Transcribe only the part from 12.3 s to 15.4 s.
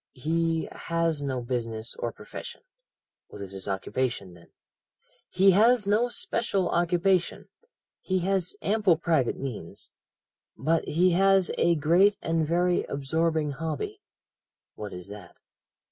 very absorbing hobby.' "'What is that?'